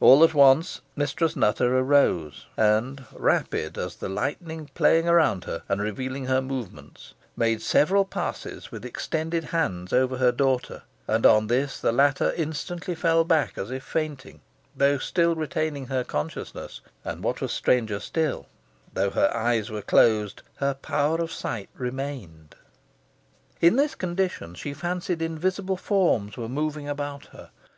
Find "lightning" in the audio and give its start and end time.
4.10-4.68